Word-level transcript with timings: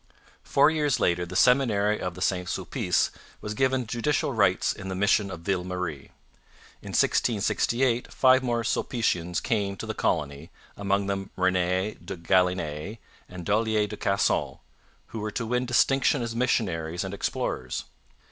Four 0.41 0.71
years 0.71 0.99
later 0.99 1.27
the 1.27 1.35
Seminary 1.35 2.01
of 2.01 2.17
St 2.23 2.49
Sulpice 2.49 3.11
was 3.39 3.53
given 3.53 3.85
judicial 3.85 4.33
rights 4.33 4.73
in 4.73 4.87
the 4.87 4.95
mission 4.95 5.29
of 5.29 5.41
Ville 5.41 5.63
Marie. 5.63 6.09
In 6.81 6.89
1668 6.89 8.11
five 8.11 8.41
more 8.41 8.63
Sulpicians 8.63 9.39
came 9.39 9.77
to 9.77 9.85
the 9.85 9.93
colony, 9.93 10.49
among 10.75 11.05
them 11.05 11.29
Rene 11.35 11.97
de 12.03 12.17
Galinee 12.17 12.97
and 13.29 13.45
Dollier 13.45 13.85
de 13.85 13.95
Casson, 13.95 14.55
who 15.09 15.19
were 15.19 15.29
to 15.29 15.45
win 15.45 15.67
distinction 15.67 16.23
as 16.23 16.35
missionaries 16.35 17.03
and 17.03 17.13
explorers. 17.13 17.83